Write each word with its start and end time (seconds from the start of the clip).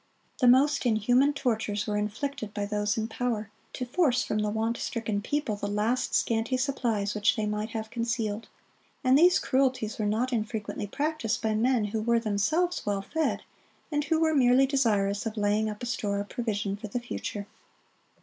The 0.39 0.47
most 0.47 0.83
inhuman 0.87 1.31
tortures 1.33 1.85
were 1.85 1.95
inflicted 1.95 2.55
by 2.55 2.65
those 2.65 2.97
in 2.97 3.07
power, 3.07 3.51
to 3.73 3.85
force 3.85 4.23
from 4.23 4.39
the 4.39 4.49
want 4.49 4.77
stricken 4.77 5.21
people 5.21 5.55
the 5.55 5.67
last 5.67 6.15
scanty 6.15 6.57
supplies 6.57 7.13
which 7.13 7.35
they 7.35 7.45
might 7.45 7.69
have 7.73 7.91
concealed. 7.91 8.47
And 9.03 9.15
these 9.15 9.37
cruelties 9.37 9.99
were 9.99 10.07
not 10.07 10.33
infrequently 10.33 10.87
practised 10.87 11.43
by 11.43 11.53
men 11.53 11.85
who 11.85 12.01
were 12.01 12.19
themselves 12.19 12.83
well 12.83 13.03
fed, 13.03 13.43
and 13.91 14.03
who 14.05 14.19
were 14.19 14.33
merely 14.33 14.65
desirous 14.65 15.27
of 15.27 15.37
laying 15.37 15.69
up 15.69 15.83
a 15.83 15.85
store 15.85 16.17
of 16.19 16.29
provision 16.29 16.75
for 16.77 16.87
the 16.87 16.99
future. 16.99 17.45